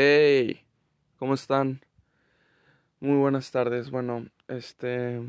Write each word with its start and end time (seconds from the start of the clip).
Hey, 0.00 0.60
¿cómo 1.18 1.34
están? 1.34 1.80
Muy 3.00 3.16
buenas 3.16 3.50
tardes. 3.50 3.90
Bueno, 3.90 4.28
este, 4.46 5.20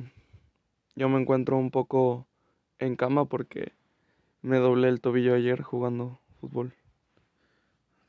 yo 0.96 1.10
me 1.10 1.20
encuentro 1.20 1.58
un 1.58 1.72
poco 1.72 2.28
en 2.78 2.96
cama 2.96 3.26
porque 3.26 3.74
me 4.44 4.60
doblé 4.60 4.90
el 4.90 5.02
tobillo 5.02 5.34
ayer 5.34 5.64
jugando 5.64 6.20
fútbol. 6.40 6.76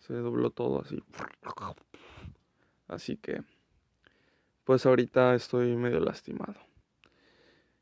Se 0.00 0.12
dobló 0.12 0.50
todo 0.50 0.82
así. 0.82 1.02
Así 2.88 3.16
que, 3.16 3.42
pues 4.64 4.84
ahorita 4.84 5.34
estoy 5.34 5.74
medio 5.76 6.00
lastimado. 6.00 6.60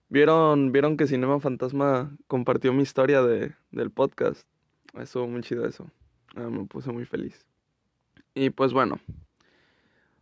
¿Vieron, 0.08 0.70
vieron 0.70 0.96
que 0.96 1.08
Cinema 1.08 1.40
Fantasma 1.40 2.16
compartió 2.28 2.72
mi 2.72 2.84
historia 2.84 3.22
de, 3.22 3.56
del 3.72 3.90
podcast? 3.90 4.46
Estuvo 4.94 5.26
muy 5.26 5.40
chido 5.40 5.66
eso. 5.66 5.90
Ah, 6.36 6.48
me 6.48 6.64
puse 6.66 6.92
muy 6.92 7.06
feliz. 7.06 7.44
Y 8.38 8.50
pues 8.50 8.72
bueno, 8.72 9.00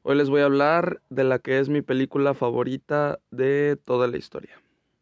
hoy 0.02 0.16
les 0.16 0.30
voy 0.30 0.40
a 0.40 0.46
hablar 0.46 1.02
de 1.10 1.22
la 1.22 1.38
que 1.38 1.58
es 1.58 1.68
mi 1.68 1.82
película 1.82 2.32
favorita 2.32 3.18
de 3.30 3.78
toda 3.84 4.08
la 4.08 4.16
historia. 4.16 4.58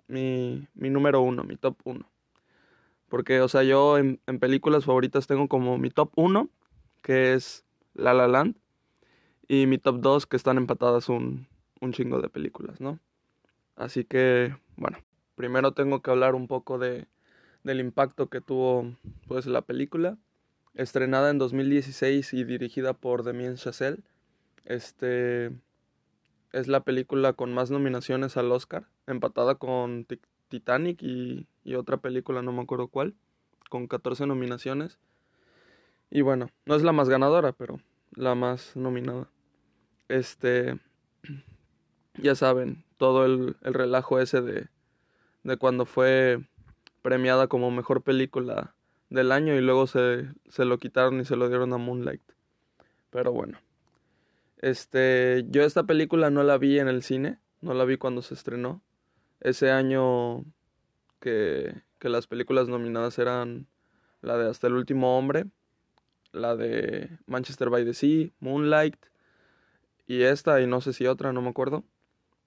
Mi, 0.08 0.66
mi 0.74 0.90
número 0.90 1.20
uno, 1.20 1.44
mi 1.44 1.54
top 1.56 1.76
uno. 1.84 2.10
Porque, 3.08 3.40
o 3.40 3.46
sea, 3.46 3.62
yo 3.62 3.98
en, 3.98 4.18
películas 4.40 4.84
favoritas 4.84 5.28
tengo 5.28 5.46
como 5.46 5.78
mi 5.78 5.90
top 5.90 6.10
uno, 6.16 6.48
que 7.02 7.34
es 7.34 7.64
La 7.94 8.14
La 8.14 8.26
Land, 8.26 8.56
y 9.46 9.68
mi 9.68 9.78
top 9.78 10.00
dos, 10.00 10.26
que 10.26 10.36
están 10.36 10.56
empatadas 10.56 11.08
un, 11.08 11.46
un 11.80 11.92
chingo 11.92 12.20
de 12.20 12.28
películas, 12.28 12.80
¿no? 12.80 12.98
Así 13.76 14.04
que, 14.04 14.56
bueno, 14.74 14.98
primero 15.36 15.70
tengo 15.70 16.02
que 16.02 16.10
hablar 16.10 16.34
un 16.34 16.48
poco 16.48 16.78
de, 16.80 17.06
del 17.62 17.78
impacto 17.78 18.28
que 18.28 18.40
tuvo 18.40 18.92
pues 19.28 19.46
la 19.46 19.62
película 19.62 20.18
estrenada 20.74 21.30
en 21.30 21.38
2016 21.38 22.34
y 22.34 22.44
dirigida 22.44 22.92
por 22.92 23.24
Damien 23.24 23.56
Chazelle. 23.56 24.02
Este 24.64 25.50
es 26.52 26.68
la 26.68 26.80
película 26.80 27.32
con 27.32 27.52
más 27.52 27.70
nominaciones 27.70 28.36
al 28.36 28.50
Oscar, 28.52 28.86
empatada 29.06 29.56
con 29.56 30.06
Titanic 30.48 31.02
y, 31.02 31.46
y, 31.64 31.74
otra 31.74 31.96
película, 31.98 32.42
no 32.42 32.52
me 32.52 32.62
acuerdo 32.62 32.88
cuál, 32.88 33.14
con 33.70 33.88
14 33.88 34.26
nominaciones. 34.26 34.98
Y 36.10 36.20
bueno, 36.20 36.50
no 36.64 36.76
es 36.76 36.82
la 36.82 36.92
más 36.92 37.08
ganadora, 37.08 37.52
pero 37.52 37.80
la 38.12 38.34
más 38.34 38.76
nominada. 38.76 39.28
Este, 40.08 40.78
ya 42.14 42.34
saben, 42.34 42.84
todo 42.98 43.24
el, 43.24 43.56
el 43.62 43.74
relajo 43.74 44.20
ese 44.20 44.40
de, 44.40 44.68
de 45.42 45.56
cuando 45.56 45.86
fue 45.86 46.40
premiada 47.02 47.48
como 47.48 47.70
mejor 47.70 48.02
película 48.02 48.73
del 49.14 49.32
año 49.32 49.54
y 49.54 49.60
luego 49.60 49.86
se, 49.86 50.28
se, 50.48 50.64
lo 50.64 50.78
quitaron 50.78 51.20
y 51.20 51.24
se 51.24 51.36
lo 51.36 51.48
dieron 51.48 51.72
a 51.72 51.78
Moonlight. 51.78 52.22
Pero 53.10 53.32
bueno. 53.32 53.58
Este, 54.58 55.44
yo 55.48 55.62
esta 55.62 55.84
película 55.84 56.30
no 56.30 56.42
la 56.42 56.58
vi 56.58 56.78
en 56.78 56.88
el 56.88 57.02
cine, 57.02 57.38
no 57.60 57.74
la 57.74 57.84
vi 57.84 57.96
cuando 57.96 58.22
se 58.22 58.34
estrenó. 58.34 58.82
Ese 59.40 59.70
año 59.70 60.44
que, 61.20 61.82
que 61.98 62.08
las 62.08 62.26
películas 62.26 62.68
nominadas 62.68 63.18
eran 63.18 63.66
la 64.20 64.36
de 64.38 64.48
Hasta 64.48 64.66
el 64.66 64.74
último 64.74 65.18
hombre, 65.18 65.46
la 66.32 66.56
de 66.56 67.10
Manchester 67.26 67.70
by 67.70 67.84
the 67.84 67.94
Sea, 67.94 68.30
Moonlight 68.40 68.96
y 70.06 70.22
esta 70.22 70.60
y 70.60 70.66
no 70.66 70.80
sé 70.80 70.92
si 70.92 71.06
otra, 71.06 71.32
no 71.32 71.42
me 71.42 71.50
acuerdo. 71.50 71.84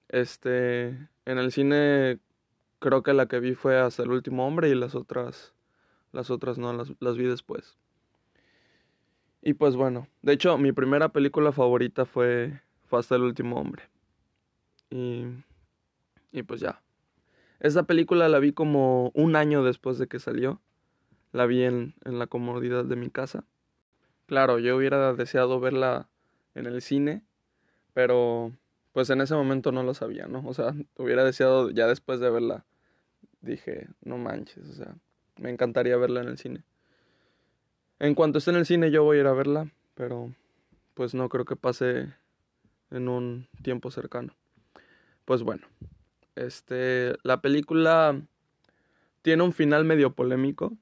Este, 0.10 0.88
en 1.26 1.38
el 1.38 1.52
cine 1.52 2.20
creo 2.80 3.04
que 3.04 3.14
la 3.14 3.28
que 3.28 3.40
vi 3.40 3.56
fue 3.56 3.78
Hasta 3.78 4.04
el 4.04 4.12
último 4.12 4.48
hombre 4.48 4.70
y 4.70 4.76
las 4.76 4.96
otras 4.96 5.54
las 6.12 6.30
otras 6.30 6.58
no, 6.58 6.74
las, 6.74 6.94
las 7.00 7.18
vi 7.18 7.26
después. 7.26 7.78
Y 9.42 9.54
pues 9.54 9.76
bueno, 9.76 10.08
de 10.22 10.34
hecho 10.34 10.58
mi 10.58 10.72
primera 10.72 11.10
película 11.10 11.52
favorita 11.52 12.06
fue, 12.06 12.60
fue 12.86 13.00
Hasta 13.00 13.16
el 13.16 13.24
último 13.24 13.60
hombre. 13.60 13.84
Y, 14.90 15.26
y 16.32 16.44
pues 16.44 16.60
ya. 16.60 16.82
Esta 17.60 17.84
película 17.84 18.30
la 18.30 18.40
vi 18.40 18.54
como 18.54 19.12
un 19.14 19.36
año 19.36 19.64
después 19.64 19.98
de 19.98 20.08
que 20.08 20.20
salió. 20.20 20.62
La 21.32 21.46
vi 21.46 21.64
en, 21.64 21.96
en 22.06 22.20
la 22.20 22.28
comodidad 22.28 22.86
de 22.86 22.96
mi 22.96 23.10
casa. 23.10 23.46
Claro, 24.26 24.60
yo 24.60 24.76
hubiera 24.76 25.14
deseado 25.14 25.60
verla 25.60 26.10
en 26.56 26.66
el 26.66 26.82
cine, 26.82 27.24
pero 27.94 28.52
pues 28.92 29.10
en 29.10 29.22
ese 29.22 29.36
momento 29.36 29.72
no 29.72 29.84
lo 29.84 29.94
sabía, 29.94 30.28
¿no? 30.28 30.44
O 30.46 30.54
sea, 30.54 30.74
hubiera 30.98 31.24
deseado 31.24 31.70
ya 31.70 31.88
después 31.88 32.20
de 32.20 32.30
verla. 32.30 32.66
Dije, 33.42 33.88
no 34.02 34.18
manches, 34.18 34.68
o 34.70 34.74
sea, 34.74 34.96
me 35.38 35.50
encantaría 35.50 35.98
verla 35.98 36.22
en 36.22 36.28
el 36.28 36.38
cine. 36.38 36.64
En 38.00 38.16
cuanto 38.16 38.38
esté 38.38 38.52
en 38.52 38.58
el 38.58 38.66
cine 38.66 38.92
yo 38.92 39.04
voy 39.04 39.18
a 39.18 39.22
ir 39.22 39.28
a 39.28 39.34
verla, 39.34 39.72
pero 39.96 40.34
pues 40.94 41.14
no 41.14 41.30
creo 41.30 41.46
que 41.46 41.56
pase 41.56 42.14
en 42.92 43.10
un 43.10 43.48
tiempo 43.64 43.92
cercano. 43.92 44.34
Pues 45.26 45.44
bueno, 45.44 45.68
este 46.36 47.16
la 47.24 47.42
película 47.42 48.22
tiene 49.22 49.44
un 49.44 49.54
final 49.54 49.84
medio 49.84 50.14
polémico. 50.14 50.78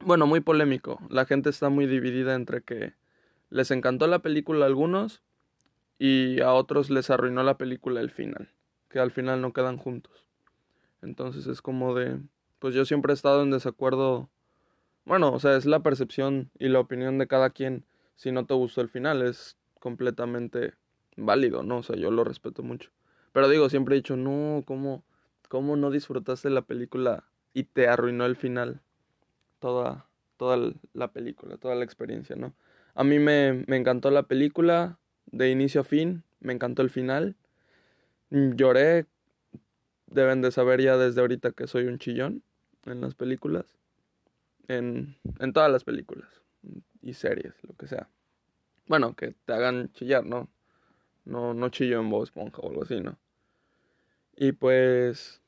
Bueno, 0.00 0.26
muy 0.26 0.40
polémico. 0.40 1.00
La 1.08 1.24
gente 1.24 1.50
está 1.50 1.68
muy 1.68 1.86
dividida 1.86 2.34
entre 2.34 2.62
que 2.62 2.94
les 3.48 3.70
encantó 3.70 4.06
la 4.06 4.18
película 4.18 4.64
a 4.64 4.68
algunos 4.68 5.22
y 5.98 6.40
a 6.40 6.52
otros 6.52 6.90
les 6.90 7.10
arruinó 7.10 7.42
la 7.42 7.56
película 7.56 8.00
el 8.00 8.10
final, 8.10 8.50
que 8.90 8.98
al 8.98 9.10
final 9.10 9.40
no 9.40 9.52
quedan 9.52 9.78
juntos. 9.78 10.26
Entonces 11.00 11.46
es 11.46 11.62
como 11.62 11.94
de 11.94 12.20
pues 12.66 12.74
yo 12.74 12.84
siempre 12.84 13.12
he 13.12 13.14
estado 13.14 13.44
en 13.44 13.52
desacuerdo. 13.52 14.28
Bueno, 15.04 15.32
o 15.32 15.38
sea, 15.38 15.56
es 15.56 15.66
la 15.66 15.84
percepción 15.84 16.50
y 16.58 16.66
la 16.66 16.80
opinión 16.80 17.16
de 17.16 17.28
cada 17.28 17.50
quien. 17.50 17.84
Si 18.16 18.32
no 18.32 18.44
te 18.44 18.54
gustó 18.54 18.80
el 18.80 18.88
final, 18.88 19.22
es 19.22 19.56
completamente 19.78 20.74
válido, 21.16 21.62
¿no? 21.62 21.78
O 21.78 21.82
sea, 21.84 21.94
yo 21.94 22.10
lo 22.10 22.24
respeto 22.24 22.64
mucho. 22.64 22.90
Pero 23.30 23.48
digo, 23.48 23.68
siempre 23.68 23.94
he 23.94 23.98
dicho, 24.00 24.16
no, 24.16 24.64
¿cómo, 24.66 25.04
cómo 25.48 25.76
no 25.76 25.92
disfrutaste 25.92 26.50
la 26.50 26.62
película 26.62 27.22
y 27.54 27.62
te 27.62 27.86
arruinó 27.86 28.26
el 28.26 28.34
final? 28.34 28.80
Toda, 29.60 30.08
toda 30.36 30.72
la 30.92 31.12
película, 31.12 31.58
toda 31.58 31.76
la 31.76 31.84
experiencia, 31.84 32.34
¿no? 32.34 32.52
A 32.96 33.04
mí 33.04 33.20
me, 33.20 33.64
me 33.68 33.76
encantó 33.76 34.10
la 34.10 34.24
película, 34.24 34.98
de 35.26 35.52
inicio 35.52 35.82
a 35.82 35.84
fin, 35.84 36.24
me 36.40 36.52
encantó 36.52 36.82
el 36.82 36.90
final. 36.90 37.36
Lloré, 38.30 39.06
deben 40.08 40.42
de 40.42 40.50
saber 40.50 40.82
ya 40.82 40.96
desde 40.96 41.20
ahorita 41.20 41.52
que 41.52 41.68
soy 41.68 41.84
un 41.84 42.00
chillón 42.00 42.42
en 42.86 43.00
las 43.00 43.14
películas. 43.14 43.66
En, 44.68 45.16
en 45.38 45.52
todas 45.52 45.70
las 45.70 45.84
películas 45.84 46.28
y 47.02 47.14
series, 47.14 47.54
lo 47.62 47.74
que 47.74 47.86
sea. 47.86 48.08
Bueno, 48.88 49.14
que 49.14 49.34
te 49.44 49.52
hagan 49.52 49.92
chillar, 49.92 50.24
¿no? 50.24 50.48
No, 51.24 51.54
no 51.54 51.68
chillo 51.68 52.00
en 52.00 52.10
voz 52.10 52.28
esponja 52.28 52.60
o 52.62 52.70
algo 52.70 52.82
así, 52.82 53.00
¿no? 53.00 53.16
Y 54.36 54.52
pues. 54.52 55.40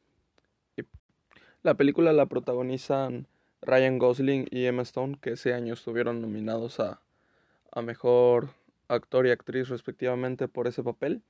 La 1.65 1.75
película 1.75 2.13
la 2.13 2.27
protagonizan 2.27 3.27
Ryan 3.63 3.99
Gosling 3.99 4.47
y 4.51 4.67
Emma 4.67 4.83
Stone, 4.83 5.19
que 5.21 5.33
ese 5.33 5.53
año 5.53 5.75
estuvieron 5.75 6.23
nominados 6.23 6.79
a, 6.79 7.01
a 7.73 7.83
mejor 7.83 8.51
actor 8.87 9.27
y 9.27 9.31
actriz 9.31 9.69
respectivamente 9.69 10.47
por 10.47 10.69
ese 10.69 10.85
papel. 10.85 11.23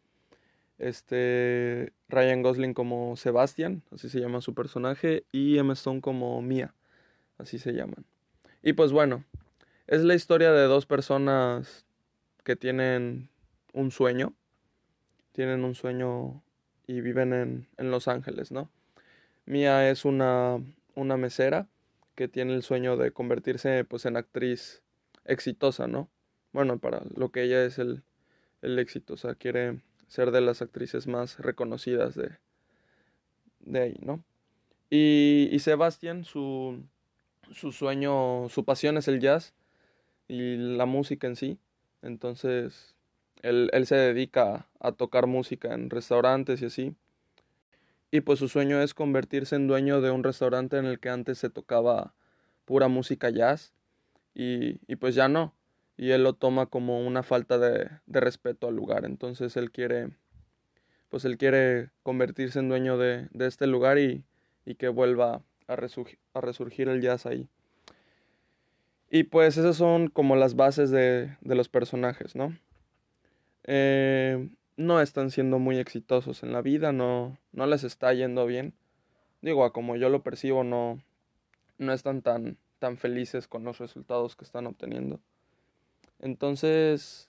Este 0.78 1.92
Ryan 2.08 2.42
Gosling 2.42 2.74
como 2.74 3.16
Sebastian, 3.16 3.82
así 3.92 4.08
se 4.08 4.20
llama 4.20 4.40
su 4.40 4.54
personaje, 4.54 5.24
y 5.32 5.58
Emma 5.58 5.72
Stone 5.72 6.00
como 6.00 6.40
Mia, 6.42 6.74
así 7.36 7.58
se 7.58 7.72
llaman. 7.72 8.04
Y 8.62 8.74
pues 8.74 8.92
bueno, 8.92 9.24
es 9.86 10.02
la 10.02 10.14
historia 10.14 10.52
de 10.52 10.64
dos 10.64 10.86
personas 10.86 11.84
que 12.44 12.56
tienen 12.56 13.28
un 13.72 13.90
sueño, 13.90 14.34
tienen 15.32 15.64
un 15.64 15.74
sueño 15.74 16.42
y 16.86 17.00
viven 17.00 17.32
en, 17.32 17.68
en 17.76 17.90
Los 17.90 18.08
Ángeles, 18.08 18.50
¿no? 18.50 18.70
Mia 19.46 19.88
es 19.90 20.04
una, 20.04 20.58
una 20.94 21.16
mesera 21.16 21.68
que 22.14 22.28
tiene 22.28 22.54
el 22.54 22.62
sueño 22.62 22.96
de 22.96 23.12
convertirse 23.12 23.84
pues 23.84 24.04
en 24.04 24.16
actriz 24.16 24.82
exitosa, 25.24 25.86
¿no? 25.86 26.10
Bueno, 26.52 26.78
para 26.78 27.02
lo 27.14 27.30
que 27.30 27.44
ella 27.44 27.64
es 27.64 27.78
el, 27.78 28.02
el 28.62 28.78
éxito, 28.78 29.14
o 29.14 29.16
sea, 29.16 29.34
quiere 29.34 29.80
ser 30.08 30.30
de 30.30 30.40
las 30.40 30.62
actrices 30.62 31.06
más 31.06 31.38
reconocidas 31.38 32.14
de, 32.14 32.30
de 33.60 33.80
ahí, 33.80 33.96
¿no? 34.00 34.24
Y, 34.90 35.48
y 35.52 35.58
Sebastián, 35.60 36.24
su, 36.24 36.82
su 37.52 37.72
sueño, 37.72 38.48
su 38.48 38.64
pasión 38.64 38.96
es 38.96 39.06
el 39.06 39.20
jazz 39.20 39.54
y 40.26 40.56
la 40.56 40.86
música 40.86 41.26
en 41.26 41.36
sí. 41.36 41.58
Entonces, 42.00 42.94
él, 43.42 43.70
él 43.72 43.86
se 43.86 43.96
dedica 43.96 44.66
a, 44.80 44.92
tocar 44.92 45.26
música 45.26 45.74
en 45.74 45.90
restaurantes 45.90 46.62
y 46.62 46.66
así. 46.66 46.94
Y 48.10 48.22
pues 48.22 48.38
su 48.38 48.48
sueño 48.48 48.80
es 48.80 48.94
convertirse 48.94 49.56
en 49.56 49.66
dueño 49.66 50.00
de 50.00 50.10
un 50.10 50.24
restaurante 50.24 50.78
en 50.78 50.86
el 50.86 50.98
que 50.98 51.10
antes 51.10 51.38
se 51.38 51.50
tocaba 51.50 52.14
pura 52.64 52.88
música 52.88 53.28
jazz. 53.28 53.74
Y, 54.34 54.80
y 54.86 54.96
pues 54.96 55.14
ya 55.14 55.28
no 55.28 55.52
y 55.98 56.12
él 56.12 56.22
lo 56.22 56.32
toma 56.32 56.66
como 56.66 57.04
una 57.04 57.24
falta 57.24 57.58
de, 57.58 57.90
de, 58.06 58.20
respeto 58.20 58.68
al 58.68 58.76
lugar. 58.76 59.04
Entonces 59.04 59.56
él 59.56 59.72
quiere, 59.72 60.10
pues 61.08 61.24
él 61.24 61.36
quiere 61.36 61.90
convertirse 62.04 62.60
en 62.60 62.68
dueño 62.68 62.96
de, 62.96 63.28
de 63.32 63.46
este 63.48 63.66
lugar 63.66 63.98
y, 63.98 64.24
y, 64.64 64.76
que 64.76 64.88
vuelva 64.88 65.42
a, 65.66 65.76
resurgir, 65.76 66.20
a 66.34 66.40
resurgir 66.40 66.88
el 66.88 67.02
jazz 67.02 67.26
ahí. 67.26 67.48
Y 69.10 69.24
pues 69.24 69.56
esas 69.56 69.76
son 69.76 70.08
como 70.08 70.36
las 70.36 70.54
bases 70.54 70.90
de, 70.90 71.36
de 71.40 71.54
los 71.56 71.68
personajes, 71.68 72.36
¿no? 72.36 72.56
Eh, 73.64 74.48
no 74.76 75.00
están 75.00 75.32
siendo 75.32 75.58
muy 75.58 75.78
exitosos 75.78 76.44
en 76.44 76.52
la 76.52 76.62
vida, 76.62 76.92
no, 76.92 77.38
no 77.50 77.66
les 77.66 77.82
está 77.82 78.14
yendo 78.14 78.46
bien. 78.46 78.72
Digo, 79.42 79.64
a 79.64 79.72
como 79.72 79.96
yo 79.96 80.10
lo 80.10 80.22
percibo, 80.22 80.62
no, 80.62 81.02
no 81.76 81.92
están 81.92 82.22
tan, 82.22 82.56
tan 82.78 82.98
felices 82.98 83.48
con 83.48 83.64
los 83.64 83.78
resultados 83.78 84.36
que 84.36 84.44
están 84.44 84.66
obteniendo. 84.66 85.20
Entonces, 86.20 87.28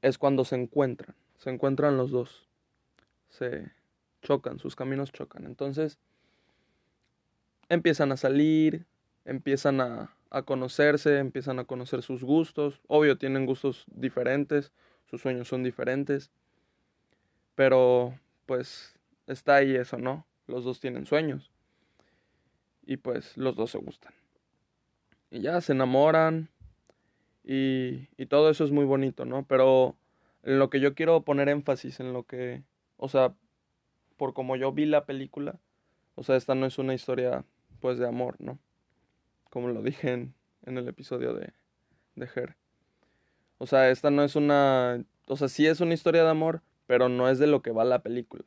es 0.00 0.18
cuando 0.18 0.44
se 0.44 0.56
encuentran, 0.56 1.14
se 1.36 1.50
encuentran 1.50 1.96
los 1.96 2.10
dos, 2.10 2.48
se 3.28 3.70
chocan, 4.22 4.58
sus 4.58 4.76
caminos 4.76 5.12
chocan. 5.12 5.44
Entonces, 5.44 5.98
empiezan 7.68 8.12
a 8.12 8.16
salir, 8.16 8.86
empiezan 9.24 9.80
a, 9.80 10.14
a 10.30 10.42
conocerse, 10.42 11.18
empiezan 11.18 11.58
a 11.58 11.64
conocer 11.64 12.02
sus 12.02 12.24
gustos. 12.24 12.80
Obvio, 12.88 13.18
tienen 13.18 13.46
gustos 13.46 13.84
diferentes, 13.88 14.72
sus 15.04 15.20
sueños 15.20 15.48
son 15.48 15.62
diferentes. 15.62 16.30
Pero, 17.54 18.18
pues, 18.46 18.94
está 19.26 19.56
ahí 19.56 19.76
eso, 19.76 19.98
¿no? 19.98 20.26
Los 20.46 20.64
dos 20.64 20.80
tienen 20.80 21.06
sueños. 21.06 21.50
Y 22.84 22.96
pues 22.96 23.36
los 23.36 23.54
dos 23.54 23.70
se 23.70 23.78
gustan. 23.78 24.12
Y 25.30 25.40
ya 25.40 25.60
se 25.60 25.72
enamoran. 25.72 26.48
Y, 27.44 28.08
y 28.16 28.26
todo 28.26 28.50
eso 28.50 28.64
es 28.64 28.70
muy 28.70 28.84
bonito, 28.84 29.24
¿no? 29.24 29.44
Pero 29.46 29.96
en 30.42 30.58
lo 30.58 30.70
que 30.70 30.80
yo 30.80 30.94
quiero 30.94 31.22
poner 31.22 31.48
énfasis, 31.48 32.00
en 32.00 32.12
lo 32.12 32.24
que, 32.24 32.62
o 32.96 33.08
sea, 33.08 33.34
por 34.16 34.34
como 34.34 34.56
yo 34.56 34.72
vi 34.72 34.86
la 34.86 35.06
película, 35.06 35.58
o 36.14 36.22
sea, 36.22 36.36
esta 36.36 36.54
no 36.54 36.66
es 36.66 36.78
una 36.78 36.94
historia, 36.94 37.44
pues, 37.80 37.98
de 37.98 38.06
amor, 38.06 38.36
¿no? 38.38 38.58
como 39.52 39.68
lo 39.68 39.82
dije 39.82 40.10
en, 40.10 40.34
el 40.64 40.88
episodio 40.88 41.34
de, 41.34 41.52
de 42.14 42.28
Her. 42.34 42.56
O 43.58 43.66
sea, 43.66 43.90
esta 43.90 44.10
no 44.10 44.24
es 44.24 44.34
una... 44.34 45.04
O 45.26 45.36
sea, 45.36 45.48
sí 45.48 45.66
es 45.66 45.80
una 45.80 45.92
historia 45.92 46.24
de 46.24 46.30
amor, 46.30 46.62
pero 46.86 47.10
no 47.10 47.28
es 47.28 47.38
de 47.38 47.46
lo 47.46 47.60
que 47.60 47.70
va 47.70 47.84
la 47.84 48.02
película. 48.02 48.44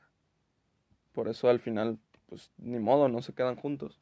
Por 1.11 1.27
eso 1.27 1.47
al 1.47 1.59
final, 1.59 1.99
pues 2.25 2.51
ni 2.57 2.79
modo, 2.79 3.07
no 3.07 3.21
se 3.21 3.33
quedan 3.33 3.55
juntos. 3.55 3.99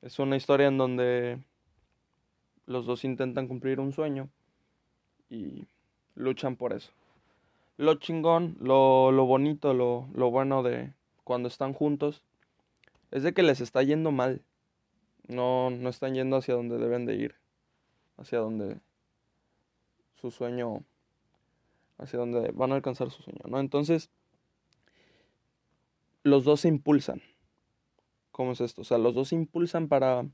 Es 0.00 0.18
una 0.18 0.36
historia 0.36 0.68
en 0.68 0.78
donde 0.78 1.38
los 2.68 2.86
dos 2.86 3.04
intentan 3.04 3.48
cumplir 3.48 3.80
un 3.80 3.92
sueño 3.92 4.28
y 5.30 5.66
luchan 6.14 6.54
por 6.54 6.72
eso. 6.72 6.92
Lo 7.78 7.94
chingón, 7.94 8.56
lo, 8.60 9.10
lo 9.10 9.24
bonito, 9.24 9.72
lo, 9.72 10.08
lo 10.14 10.30
bueno 10.30 10.62
de 10.62 10.92
cuando 11.24 11.48
están 11.48 11.72
juntos 11.72 12.22
es 13.10 13.22
de 13.22 13.32
que 13.32 13.42
les 13.42 13.60
está 13.60 13.82
yendo 13.82 14.12
mal 14.12 14.42
no, 15.28 15.70
no 15.70 15.88
están 15.88 16.14
yendo 16.14 16.36
hacia 16.36 16.54
donde 16.54 16.78
deben 16.78 17.06
de 17.06 17.16
ir, 17.16 17.34
hacia 18.16 18.38
donde 18.38 18.80
su 20.16 20.30
sueño, 20.30 20.82
hacia 21.98 22.18
donde 22.18 22.50
van 22.52 22.72
a 22.72 22.74
alcanzar 22.74 23.10
su 23.10 23.22
sueño, 23.22 23.42
¿no? 23.46 23.60
Entonces, 23.60 24.10
los 26.22 26.44
dos 26.44 26.60
se 26.60 26.68
impulsan. 26.68 27.22
¿Cómo 28.32 28.52
es 28.52 28.60
esto? 28.60 28.82
O 28.82 28.84
sea, 28.84 28.98
los 28.98 29.14
dos 29.14 29.28
se 29.28 29.36
impulsan 29.36 29.88
para, 29.88 30.26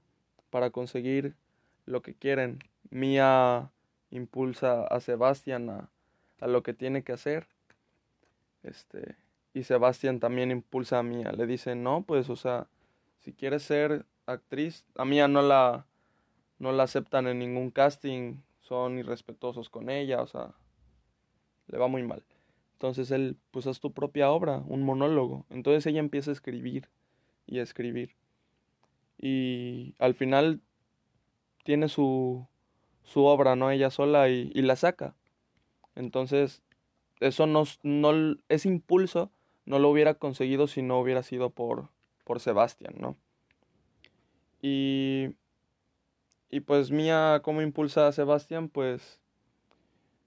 para 0.50 0.70
conseguir 0.70 1.36
lo 1.86 2.02
que 2.02 2.14
quieren. 2.14 2.60
Mía 2.90 3.70
impulsa 4.10 4.86
a 4.86 5.00
Sebastián 5.00 5.70
a, 5.70 5.90
a 6.40 6.46
lo 6.46 6.62
que 6.62 6.74
tiene 6.74 7.02
que 7.02 7.12
hacer. 7.12 7.46
Este, 8.62 9.16
y 9.52 9.64
Sebastián 9.64 10.20
también 10.20 10.50
impulsa 10.50 10.98
a 10.98 11.02
Mía. 11.02 11.32
Le 11.32 11.46
dice, 11.46 11.74
no, 11.74 12.02
pues, 12.02 12.30
o 12.30 12.36
sea, 12.36 12.66
si 13.20 13.32
quieres 13.32 13.62
ser 13.62 14.04
actriz. 14.26 14.84
A 14.96 15.04
Mía 15.04 15.28
no 15.28 15.42
la, 15.42 15.86
no 16.58 16.72
la 16.72 16.84
aceptan 16.84 17.26
en 17.26 17.38
ningún 17.38 17.70
casting, 17.70 18.40
son 18.60 18.98
irrespetuosos 18.98 19.68
con 19.68 19.90
ella, 19.90 20.22
o 20.22 20.26
sea, 20.26 20.54
le 21.68 21.78
va 21.78 21.88
muy 21.88 22.02
mal. 22.02 22.22
Entonces 22.74 23.10
él, 23.10 23.38
pues 23.50 23.66
haz 23.66 23.80
tu 23.80 23.92
propia 23.92 24.30
obra, 24.30 24.62
un 24.66 24.82
monólogo. 24.82 25.46
Entonces 25.50 25.86
ella 25.86 26.00
empieza 26.00 26.30
a 26.30 26.34
escribir 26.34 26.88
y 27.46 27.58
a 27.58 27.62
escribir. 27.62 28.14
Y 29.18 29.94
al 29.98 30.14
final 30.14 30.60
tiene 31.64 31.88
su, 31.88 32.46
su 33.02 33.24
obra, 33.24 33.56
¿no? 33.56 33.70
Ella 33.70 33.90
sola 33.90 34.28
y, 34.28 34.52
y 34.54 34.62
la 34.62 34.76
saca. 34.76 35.16
Entonces, 35.96 36.62
eso 37.20 37.46
no, 37.46 37.64
no, 37.82 38.36
ese 38.48 38.68
impulso 38.68 39.30
no 39.64 39.78
lo 39.78 39.88
hubiera 39.88 40.14
conseguido 40.14 40.66
si 40.66 40.82
no 40.82 41.00
hubiera 41.00 41.22
sido 41.22 41.50
por, 41.50 41.88
por 42.24 42.38
Sebastián, 42.40 42.94
¿no? 42.98 43.16
Y, 44.60 45.34
y 46.50 46.60
pues 46.60 46.90
Mía, 46.90 47.40
¿cómo 47.42 47.62
impulsa 47.62 48.08
a 48.08 48.12
Sebastián? 48.12 48.68
Pues 48.68 49.20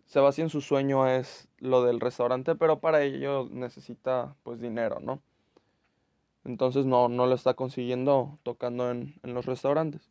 Sebastián 0.05 0.49
su 0.49 0.61
sueño 0.61 1.07
es 1.07 1.47
lo 1.59 1.83
del 1.83 1.99
restaurante, 1.99 2.55
pero 2.55 2.79
para 2.79 3.03
ello 3.03 3.47
necesita 3.51 4.35
pues 4.43 4.59
dinero, 4.59 4.99
¿no? 4.99 5.21
Entonces 6.45 6.85
no, 6.85 7.09
no 7.09 7.25
lo 7.25 7.35
está 7.35 7.55
consiguiendo 7.55 8.39
tocando 8.43 8.89
en, 8.89 9.19
en 9.23 9.33
los 9.33 9.45
restaurantes. 9.45 10.09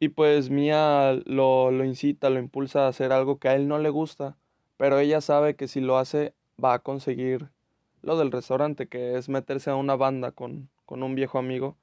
Y 0.00 0.08
pues 0.08 0.50
Mía 0.50 1.20
lo, 1.24 1.70
lo 1.70 1.84
incita, 1.84 2.30
lo 2.30 2.38
impulsa 2.38 2.84
a 2.84 2.88
hacer 2.88 3.12
algo 3.12 3.38
que 3.38 3.48
a 3.48 3.54
él 3.54 3.68
no 3.68 3.78
le 3.78 3.90
gusta, 3.90 4.36
pero 4.76 4.98
ella 4.98 5.20
sabe 5.20 5.56
que 5.56 5.68
si 5.68 5.80
lo 5.80 5.98
hace 5.98 6.34
va 6.62 6.74
a 6.74 6.78
conseguir 6.80 7.50
lo 8.02 8.18
del 8.18 8.32
restaurante, 8.32 8.86
que 8.88 9.16
es 9.16 9.28
meterse 9.28 9.70
a 9.70 9.76
una 9.76 9.96
banda 9.96 10.32
con, 10.32 10.68
con 10.84 11.02
un 11.02 11.14
viejo 11.14 11.38
amigo 11.38 11.76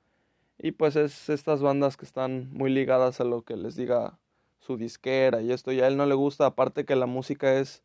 y 0.64 0.74
pues 0.74 0.96
es 0.96 1.30
estas 1.30 1.62
bandas 1.62 1.98
que 1.98 2.06
están 2.06 2.54
muy 2.54 2.70
ligadas 2.70 3.20
a 3.20 3.24
lo 3.24 3.42
que 3.42 3.58
les 3.58 3.76
diga 3.76 4.20
su 4.60 4.78
disquera 4.78 5.42
y 5.42 5.52
esto. 5.52 5.72
Y 5.72 5.82
a 5.82 5.88
él 5.88 5.98
no 5.98 6.06
le 6.06 6.14
gusta, 6.14 6.46
aparte 6.46 6.86
que 6.86 6.96
la 6.96 7.08
música 7.08 7.58
es, 7.58 7.82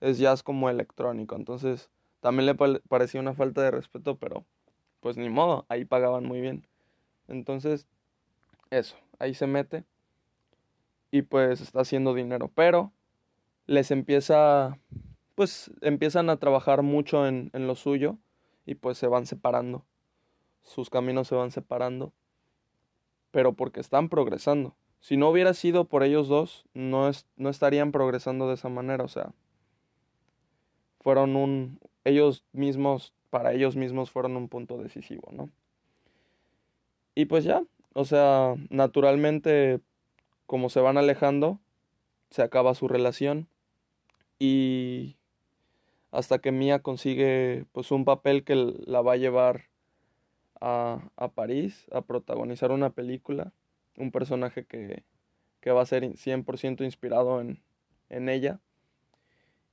es 0.00 0.18
jazz 0.18 0.44
como 0.44 0.70
electrónico. 0.70 1.34
Entonces 1.34 1.90
también 2.20 2.46
le 2.46 2.54
parecía 2.88 3.20
una 3.20 3.34
falta 3.34 3.62
de 3.62 3.72
respeto, 3.72 4.16
pero 4.18 4.44
pues 5.00 5.16
ni 5.16 5.28
modo, 5.28 5.66
ahí 5.68 5.84
pagaban 5.84 6.24
muy 6.24 6.40
bien. 6.40 6.64
Entonces, 7.26 7.88
eso, 8.70 8.96
ahí 9.22 9.34
se 9.34 9.46
mete 9.46 9.84
y 11.10 11.22
pues 11.22 11.60
está 11.60 11.80
haciendo 11.80 12.14
dinero. 12.14 12.50
Pero 12.54 12.92
les 13.66 13.90
empieza, 13.90 14.78
pues 15.34 15.70
empiezan 15.80 16.30
a 16.30 16.38
trabajar 16.38 16.82
mucho 16.82 17.26
en, 17.26 17.50
en 17.52 17.66
lo 17.66 17.74
suyo 17.74 18.18
y 18.66 18.74
pues 18.74 18.98
se 18.98 19.06
van 19.06 19.26
separando 19.26 19.84
sus 20.62 20.90
caminos 20.90 21.28
se 21.28 21.34
van 21.34 21.50
separando, 21.50 22.12
pero 23.30 23.52
porque 23.54 23.80
están 23.80 24.08
progresando. 24.08 24.74
Si 25.00 25.16
no 25.16 25.28
hubiera 25.28 25.54
sido 25.54 25.86
por 25.86 26.02
ellos 26.04 26.28
dos, 26.28 26.64
no, 26.74 27.08
es, 27.08 27.26
no 27.36 27.48
estarían 27.48 27.92
progresando 27.92 28.48
de 28.48 28.54
esa 28.54 28.68
manera, 28.68 29.04
o 29.04 29.08
sea, 29.08 29.32
fueron 31.00 31.34
un, 31.34 31.80
ellos 32.04 32.44
mismos, 32.52 33.12
para 33.30 33.52
ellos 33.52 33.74
mismos 33.74 34.10
fueron 34.10 34.36
un 34.36 34.48
punto 34.48 34.78
decisivo, 34.78 35.28
¿no? 35.32 35.50
Y 37.14 37.24
pues 37.26 37.44
ya, 37.44 37.62
o 37.94 38.04
sea, 38.04 38.54
naturalmente, 38.70 39.80
como 40.46 40.68
se 40.70 40.80
van 40.80 40.98
alejando, 40.98 41.60
se 42.30 42.42
acaba 42.42 42.74
su 42.74 42.88
relación 42.88 43.48
y 44.38 45.16
hasta 46.10 46.38
que 46.38 46.52
Mia 46.52 46.80
consigue 46.80 47.64
pues 47.72 47.90
un 47.90 48.04
papel 48.04 48.44
que 48.44 48.54
la 48.56 49.00
va 49.02 49.14
a 49.14 49.16
llevar 49.16 49.64
a, 50.60 51.00
París 51.34 51.86
a 51.90 52.02
protagonizar 52.02 52.70
una 52.70 52.90
película, 52.90 53.52
un 53.96 54.12
personaje 54.12 54.64
que, 54.64 55.02
que 55.60 55.70
va 55.72 55.82
a 55.82 55.86
ser 55.86 56.04
100% 56.04 56.84
inspirado 56.84 57.40
en, 57.40 57.60
en 58.10 58.28
ella. 58.28 58.60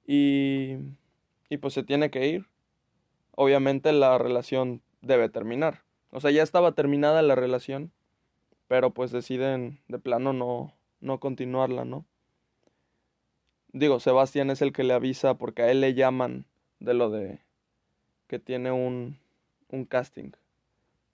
Y, 0.08 0.78
y 1.50 1.58
pues 1.58 1.74
se 1.76 1.84
tiene 1.84 2.10
que 2.10 2.28
ir. 2.28 2.48
Obviamente 3.36 3.92
la 3.92 4.18
relación 4.18 4.82
debe 5.02 5.30
terminar. 5.30 5.84
O 6.12 6.20
sea, 6.20 6.32
ya 6.32 6.42
estaba 6.42 6.72
terminada 6.72 7.22
la 7.22 7.36
relación, 7.36 7.92
pero 8.70 8.92
pues 8.92 9.12
deciden 9.12 9.80
de 9.90 10.00
plano 10.00 10.32
no, 10.32 10.74
no 11.02 11.20
continuarla, 11.20 11.84
¿no? 11.84 12.06
Digo, 13.74 14.00
Sebastián 14.00 14.50
es 14.50 14.62
el 14.62 14.72
que 14.72 14.86
le 14.86 14.94
avisa 14.94 15.34
porque 15.34 15.64
a 15.64 15.72
él 15.72 15.82
le 15.82 15.94
llaman 15.94 16.46
de 16.80 16.94
lo 16.94 17.10
de 17.10 17.40
que 18.28 18.40
tiene 18.40 18.72
un, 18.72 19.18
un 19.70 19.86
casting. 19.86 20.32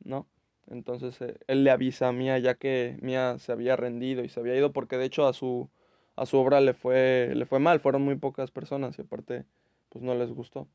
¿no? 0.04 0.28
Entonces 0.68 1.20
eh, 1.22 1.38
él 1.48 1.64
le 1.64 1.72
avisa 1.72 2.10
a 2.10 2.12
Mía 2.12 2.38
ya 2.40 2.56
que 2.56 2.98
Mía 3.02 3.38
se 3.40 3.52
había 3.52 3.76
rendido 3.76 4.24
y 4.24 4.30
se 4.30 4.40
había 4.40 4.56
ido 4.56 4.72
porque 4.72 4.98
de 4.98 5.06
hecho 5.06 5.26
a 5.26 5.34
su, 5.34 5.70
a 6.16 6.26
su 6.26 6.38
obra 6.38 6.62
le 6.62 6.74
fue, 6.74 7.32
le 7.36 7.46
fue 7.46 7.60
mal, 7.60 7.80
fueron 7.80 8.02
muy 8.04 8.16
pocas 8.16 8.52
personas 8.52 8.98
y 9.00 9.04
aparte 9.04 9.46
pues 9.90 10.04
no 10.04 10.14
les 10.14 10.32
gustó. 10.32 10.68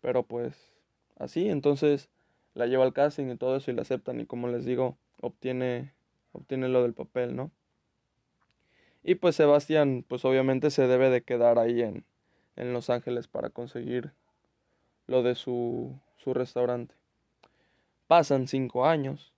Pero 0.00 0.24
pues 0.24 0.56
así, 1.18 1.48
entonces 1.48 2.08
la 2.54 2.66
lleva 2.66 2.84
al 2.84 2.92
casting 2.92 3.26
y 3.30 3.36
todo 3.36 3.56
eso 3.56 3.70
y 3.70 3.74
la 3.74 3.82
aceptan 3.82 4.20
y 4.20 4.26
como 4.26 4.48
les 4.48 4.64
digo, 4.64 4.96
obtiene, 5.20 5.92
obtiene 6.32 6.68
lo 6.68 6.82
del 6.82 6.94
papel, 6.94 7.36
¿no? 7.36 7.50
Y 9.02 9.14
pues 9.16 9.36
Sebastián 9.36 10.04
pues 10.06 10.24
obviamente 10.24 10.70
se 10.70 10.86
debe 10.86 11.10
de 11.10 11.22
quedar 11.22 11.58
ahí 11.58 11.82
en, 11.82 12.04
en 12.56 12.72
Los 12.72 12.90
Ángeles 12.90 13.28
para 13.28 13.50
conseguir 13.50 14.12
lo 15.06 15.22
de 15.22 15.34
su, 15.34 15.98
su 16.16 16.34
restaurante. 16.34 16.94
Pasan 18.06 18.48
cinco 18.48 18.86
años. 18.86 19.32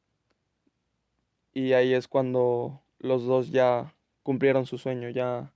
Y 1.52 1.72
ahí 1.72 1.94
es 1.94 2.08
cuando 2.08 2.80
los 2.98 3.24
dos 3.24 3.50
ya 3.50 3.94
cumplieron 4.22 4.66
su 4.66 4.78
sueño, 4.78 5.08
ya 5.08 5.52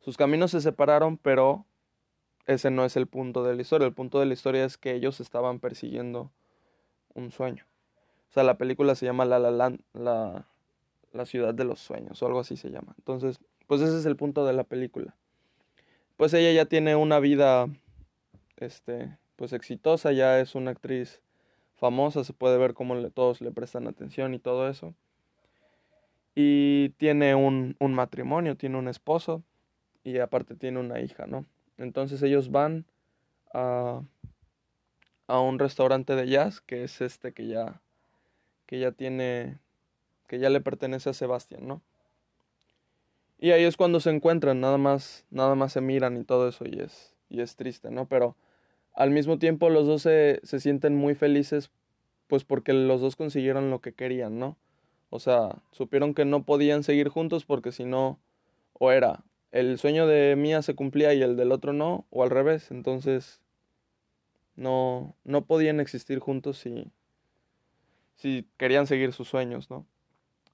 sus 0.00 0.16
caminos 0.16 0.50
se 0.50 0.60
separaron, 0.60 1.18
pero 1.18 1.66
ese 2.46 2.70
no 2.70 2.84
es 2.84 2.96
el 2.96 3.06
punto 3.06 3.44
de 3.44 3.54
la 3.54 3.62
historia. 3.62 3.86
El 3.86 3.94
punto 3.94 4.18
de 4.18 4.26
la 4.26 4.32
historia 4.32 4.64
es 4.64 4.76
que 4.76 4.94
ellos 4.94 5.20
estaban 5.20 5.60
persiguiendo 5.60 6.32
un 7.14 7.30
sueño. 7.30 7.64
O 8.30 8.32
sea, 8.32 8.44
la 8.44 8.56
película 8.56 8.94
se 8.94 9.06
llama 9.06 9.24
La 9.24 9.38
La 9.38 9.50
Land, 9.50 9.80
la, 9.92 10.46
la 11.12 11.26
ciudad 11.26 11.52
de 11.52 11.64
los 11.64 11.80
sueños, 11.80 12.22
o 12.22 12.26
algo 12.26 12.40
así 12.40 12.56
se 12.56 12.70
llama. 12.70 12.94
Entonces, 12.98 13.40
pues 13.66 13.80
ese 13.80 13.98
es 13.98 14.06
el 14.06 14.16
punto 14.16 14.46
de 14.46 14.52
la 14.52 14.64
película. 14.64 15.14
Pues 16.16 16.34
ella 16.34 16.52
ya 16.52 16.66
tiene 16.66 16.96
una 16.96 17.18
vida, 17.18 17.66
este, 18.56 19.16
pues 19.36 19.52
exitosa, 19.52 20.12
ya 20.12 20.38
es 20.38 20.54
una 20.54 20.70
actriz 20.70 21.20
famosa, 21.76 22.24
se 22.24 22.32
puede 22.32 22.58
ver 22.58 22.74
cómo 22.74 22.94
todos 23.10 23.40
le 23.40 23.50
prestan 23.50 23.88
atención 23.88 24.34
y 24.34 24.38
todo 24.38 24.68
eso. 24.68 24.94
Y 26.34 26.90
tiene 26.98 27.34
un, 27.34 27.74
un 27.80 27.94
matrimonio, 27.94 28.56
tiene 28.56 28.76
un 28.76 28.86
esposo 28.86 29.42
y 30.04 30.18
aparte 30.18 30.54
tiene 30.54 30.78
una 30.78 31.00
hija, 31.00 31.26
¿no? 31.26 31.46
Entonces 31.78 32.22
ellos 32.22 32.50
van 32.50 32.84
a, 33.52 34.02
a 35.26 35.40
un 35.40 35.58
restaurante 35.58 36.14
de 36.14 36.28
jazz, 36.28 36.60
que 36.60 36.84
es 36.84 37.00
este 37.00 37.32
que 37.32 37.46
ya, 37.46 37.80
que 38.70 38.78
ya 38.78 38.92
tiene, 38.92 39.58
que 40.28 40.38
ya 40.38 40.48
le 40.48 40.60
pertenece 40.60 41.10
a 41.10 41.12
Sebastián, 41.12 41.66
¿no? 41.66 41.82
Y 43.40 43.50
ahí 43.50 43.64
es 43.64 43.76
cuando 43.76 43.98
se 43.98 44.10
encuentran, 44.10 44.60
nada 44.60 44.78
más, 44.78 45.26
nada 45.30 45.56
más 45.56 45.72
se 45.72 45.80
miran 45.80 46.16
y 46.16 46.22
todo 46.22 46.48
eso, 46.48 46.64
y 46.64 46.78
es, 46.78 47.16
y 47.28 47.40
es 47.40 47.56
triste, 47.56 47.90
¿no? 47.90 48.06
Pero 48.06 48.36
al 48.94 49.10
mismo 49.10 49.40
tiempo 49.40 49.70
los 49.70 49.88
dos 49.88 50.02
se, 50.02 50.40
se 50.44 50.60
sienten 50.60 50.94
muy 50.94 51.16
felices, 51.16 51.72
pues 52.28 52.44
porque 52.44 52.72
los 52.72 53.00
dos 53.00 53.16
consiguieron 53.16 53.70
lo 53.70 53.80
que 53.80 53.92
querían, 53.92 54.38
¿no? 54.38 54.56
O 55.08 55.18
sea, 55.18 55.62
supieron 55.72 56.14
que 56.14 56.24
no 56.24 56.44
podían 56.44 56.84
seguir 56.84 57.08
juntos 57.08 57.44
porque 57.44 57.72
si 57.72 57.84
no, 57.84 58.20
o 58.74 58.92
era 58.92 59.24
el 59.50 59.78
sueño 59.78 60.06
de 60.06 60.36
Mía 60.36 60.62
se 60.62 60.76
cumplía 60.76 61.12
y 61.12 61.22
el 61.22 61.36
del 61.36 61.50
otro 61.50 61.72
no, 61.72 62.06
o 62.10 62.22
al 62.22 62.30
revés. 62.30 62.70
Entonces, 62.70 63.40
no, 64.54 65.16
no 65.24 65.44
podían 65.44 65.80
existir 65.80 66.20
juntos 66.20 66.58
si, 66.58 66.92
si 68.20 68.46
querían 68.58 68.86
seguir 68.86 69.14
sus 69.14 69.28
sueños, 69.28 69.70
¿no? 69.70 69.86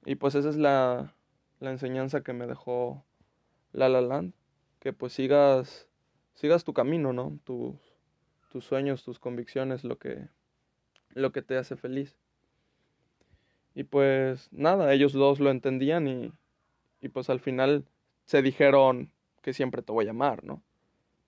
Y 0.04 0.14
pues 0.14 0.36
esa 0.36 0.48
es 0.48 0.56
la, 0.56 1.12
la 1.58 1.70
enseñanza 1.72 2.22
que 2.22 2.32
me 2.32 2.46
dejó 2.46 3.04
La 3.72 3.88
La 3.88 4.00
Land, 4.00 4.34
que 4.78 4.92
pues 4.92 5.12
sigas, 5.12 5.88
sigas 6.34 6.62
tu 6.62 6.72
camino, 6.72 7.12
¿no? 7.12 7.40
Tus, 7.42 7.74
tus 8.52 8.64
sueños, 8.64 9.02
tus 9.02 9.18
convicciones, 9.18 9.82
lo 9.82 9.98
que, 9.98 10.28
lo 11.10 11.32
que 11.32 11.42
te 11.42 11.56
hace 11.56 11.74
feliz. 11.74 12.16
Y 13.74 13.82
pues 13.82 14.48
nada, 14.52 14.92
ellos 14.94 15.12
dos 15.12 15.40
lo 15.40 15.50
entendían 15.50 16.06
y, 16.06 16.32
y 17.00 17.08
pues 17.08 17.28
al 17.30 17.40
final 17.40 17.84
se 18.26 18.42
dijeron 18.42 19.10
que 19.42 19.52
siempre 19.52 19.82
te 19.82 19.90
voy 19.90 20.06
a 20.06 20.10
amar, 20.10 20.44
¿no? 20.44 20.62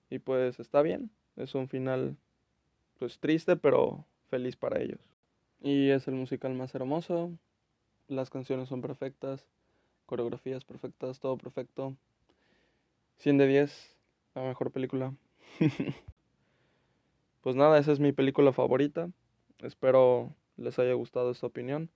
Y 0.09 0.21
pues 0.21 0.61
está 0.61 0.83
bien, 0.83 1.11
es 1.35 1.57
un 1.57 1.69
final 1.69 2.17
pues 2.97 3.19
triste 3.19 3.57
pero 3.57 4.07
feliz 4.29 4.55
para 4.55 4.81
ellos. 4.81 5.18
Y 5.61 5.91
es 5.91 6.07
el 6.09 6.15
musical 6.15 6.55
más 6.55 6.75
hermoso, 6.75 7.33
las 8.07 8.31
canciones 8.31 8.69
son 8.69 8.81
perfectas, 8.81 9.47
coreografías 10.07 10.65
perfectas, 10.65 11.21
todo 11.21 11.37
perfecto. 11.37 11.95
100 13.19 13.39
de 13.39 13.47
10, 13.49 13.97
la 14.35 14.43
mejor 14.43 14.71
película. 14.71 15.13
pues 17.41 17.57
nada, 17.57 17.79
esa 17.79 17.93
es 17.93 18.01
mi 18.01 18.13
película 18.13 18.53
favorita. 18.53 19.11
Espero 19.59 20.33
les 20.57 20.79
haya 20.79 20.95
gustado 20.95 21.33
esta 21.33 21.47
opinión. 21.47 21.91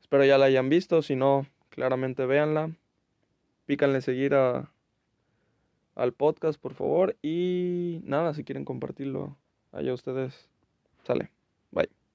Espero 0.00 0.24
ya 0.24 0.38
la 0.38 0.46
hayan 0.46 0.68
visto, 0.68 1.02
si 1.02 1.16
no, 1.16 1.46
claramente 1.70 2.26
véanla 2.26 2.72
pícanle 3.66 4.00
seguir 4.00 4.34
a, 4.34 4.70
al 5.94 6.12
podcast, 6.12 6.58
por 6.60 6.74
favor. 6.74 7.16
Y 7.20 8.00
nada, 8.04 8.32
si 8.32 8.44
quieren 8.44 8.64
compartirlo, 8.64 9.36
allá 9.72 9.92
ustedes. 9.92 10.48
Sale. 11.04 11.30
Bye. 11.70 12.05